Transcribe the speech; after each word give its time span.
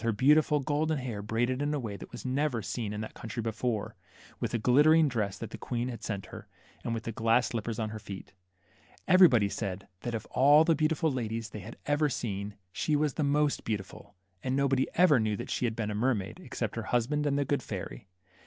23 0.01 0.15
beautiful 0.15 0.59
golden 0.61 0.97
hair 0.97 1.21
braided 1.21 1.61
in 1.61 1.75
a 1.75 1.79
way 1.79 1.95
that 1.95 2.11
was 2.11 2.25
never 2.25 2.63
seen 2.63 2.91
in 2.91 3.01
that 3.01 3.13
country 3.13 3.39
before; 3.39 3.95
with 4.39 4.49
the 4.49 4.57
glitter 4.57 4.95
ing 4.95 5.07
dress 5.07 5.37
that 5.37 5.51
the 5.51 5.59
Queen 5.59 5.89
had 5.89 6.03
sent 6.03 6.25
her; 6.25 6.47
and 6.83 6.95
with 6.95 7.03
the 7.03 7.11
glass 7.11 7.45
slippers 7.49 7.77
on 7.77 7.89
her 7.91 7.99
feet. 7.99 8.33
Everybody 9.07 9.47
said 9.47 9.87
that 9.99 10.15
of 10.15 10.25
all 10.31 10.63
the 10.63 10.73
beautiful 10.73 11.11
ladies 11.11 11.51
they 11.51 11.59
had 11.59 11.77
ever 11.85 12.09
seen, 12.09 12.55
she 12.71 12.95
was 12.95 13.13
the 13.13 13.23
most 13.23 13.63
beautiful; 13.63 14.15
and 14.41 14.55
nobody 14.55 14.87
ever 14.95 15.19
knew 15.19 15.37
that 15.37 15.51
she 15.51 15.65
had 15.65 15.75
been 15.75 15.91
a 15.91 15.93
mermaid, 15.93 16.39
except 16.39 16.75
her 16.77 16.83
husband 16.89 17.27
and 17.27 17.37
the 17.37 17.45
good 17.45 17.61
fairy. 17.61 18.07